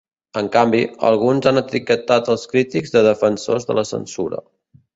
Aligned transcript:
En 0.39 0.47
canvi, 0.53 0.79
alguns 1.09 1.49
han 1.51 1.61
etiquetat 1.61 2.33
els 2.37 2.47
crítics 2.55 2.97
de 2.99 3.05
"defensors 3.11 3.69
de 3.71 3.79
la 3.81 3.87
censura". 3.95 4.45